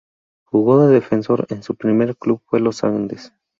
[0.45, 3.33] Jugó de defensor y su primer club fue Los Andes.